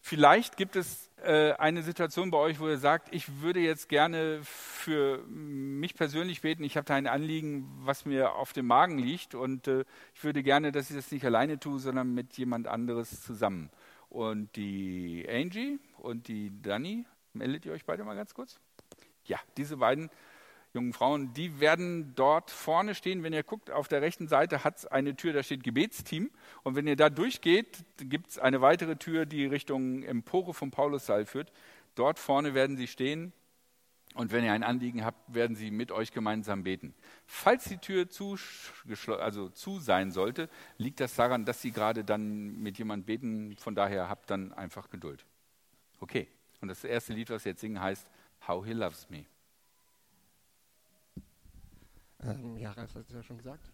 Vielleicht 0.00 0.56
gibt 0.56 0.74
es 0.74 1.12
äh, 1.22 1.52
eine 1.52 1.84
Situation 1.84 2.32
bei 2.32 2.38
euch, 2.38 2.58
wo 2.58 2.66
ihr 2.66 2.78
sagt, 2.78 3.14
ich 3.14 3.40
würde 3.40 3.60
jetzt 3.60 3.88
gerne 3.88 4.40
für 4.42 5.22
mich 5.28 5.94
persönlich 5.94 6.40
beten. 6.40 6.64
Ich 6.64 6.76
habe 6.76 6.86
da 6.86 6.96
ein 6.96 7.06
Anliegen, 7.06 7.70
was 7.84 8.04
mir 8.04 8.34
auf 8.34 8.52
dem 8.52 8.66
Magen 8.66 8.98
liegt 8.98 9.36
und 9.36 9.68
äh, 9.68 9.84
ich 10.16 10.24
würde 10.24 10.42
gerne, 10.42 10.72
dass 10.72 10.90
ich 10.90 10.96
das 10.96 11.12
nicht 11.12 11.24
alleine 11.24 11.60
tue, 11.60 11.78
sondern 11.78 12.12
mit 12.14 12.36
jemand 12.36 12.66
anderes 12.66 13.22
zusammen. 13.22 13.70
Und 14.12 14.54
die 14.56 15.26
Angie 15.28 15.78
und 15.98 16.28
die 16.28 16.52
Dani. 16.60 17.06
Meldet 17.32 17.64
ihr 17.64 17.72
euch 17.72 17.86
beide 17.86 18.04
mal 18.04 18.14
ganz 18.14 18.34
kurz? 18.34 18.60
Ja, 19.24 19.38
diese 19.56 19.78
beiden 19.78 20.10
jungen 20.74 20.92
Frauen, 20.92 21.32
die 21.32 21.60
werden 21.60 22.14
dort 22.14 22.50
vorne 22.50 22.94
stehen. 22.94 23.22
Wenn 23.22 23.32
ihr 23.32 23.42
guckt, 23.42 23.70
auf 23.70 23.88
der 23.88 24.02
rechten 24.02 24.28
Seite 24.28 24.64
hat 24.64 24.78
es 24.78 24.86
eine 24.86 25.16
Tür, 25.16 25.32
da 25.32 25.42
steht 25.42 25.64
Gebetsteam. 25.64 26.30
Und 26.62 26.76
wenn 26.76 26.86
ihr 26.86 26.96
da 26.96 27.08
durchgeht, 27.08 27.84
gibt 27.96 28.30
es 28.30 28.38
eine 28.38 28.60
weitere 28.60 28.96
Tür, 28.96 29.24
die 29.24 29.46
Richtung 29.46 30.02
Empore 30.02 30.52
vom 30.52 30.70
Paulussaal 30.70 31.24
führt. 31.24 31.50
Dort 31.94 32.18
vorne 32.18 32.52
werden 32.52 32.76
sie 32.76 32.88
stehen. 32.88 33.32
Und 34.14 34.32
wenn 34.32 34.44
ihr 34.44 34.52
ein 34.52 34.62
Anliegen 34.62 35.04
habt, 35.04 35.34
werden 35.34 35.56
sie 35.56 35.70
mit 35.70 35.90
euch 35.90 36.12
gemeinsam 36.12 36.62
beten. 36.64 36.94
Falls 37.24 37.64
die 37.64 37.78
Tür 37.78 38.08
zu, 38.08 38.36
also 39.18 39.48
zu 39.48 39.80
sein 39.80 40.10
sollte, 40.10 40.48
liegt 40.76 41.00
das 41.00 41.14
daran, 41.14 41.44
dass 41.44 41.62
sie 41.62 41.72
gerade 41.72 42.04
dann 42.04 42.58
mit 42.60 42.78
jemandem 42.78 43.06
beten. 43.06 43.56
Von 43.56 43.74
daher 43.74 44.08
habt 44.08 44.30
dann 44.30 44.52
einfach 44.52 44.90
Geduld. 44.90 45.24
Okay. 46.00 46.28
Und 46.60 46.68
das 46.68 46.84
erste 46.84 47.12
Lied, 47.12 47.28
was 47.30 47.44
wir 47.44 47.52
jetzt 47.52 47.60
singen, 47.60 47.80
heißt 47.80 48.06
How 48.46 48.64
He 48.64 48.72
Loves 48.72 49.10
Me. 49.10 49.26
Ähm, 52.20 52.56
ja, 52.56 52.70
Ralf 52.70 52.94
hat 52.94 53.06
es 53.06 53.12
ja 53.12 53.22
schon 53.22 53.38
gesagt. 53.38 53.72